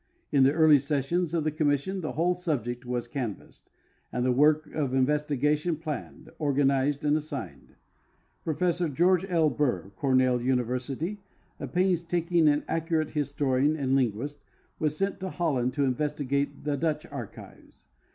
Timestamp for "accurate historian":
12.67-13.75